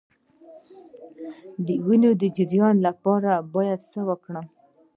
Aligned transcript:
د 1.65 1.67
وینې 1.85 2.11
د 2.21 2.23
جریان 2.37 2.75
لپاره 2.87 3.31
باید 3.53 3.79
څه 3.91 3.99
وکړم؟ 4.09 4.45